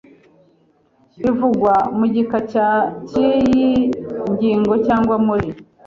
[1.19, 2.67] bivugwa mu gika cya
[3.07, 3.69] cy iyi
[4.31, 5.49] ngingo cyangwa muri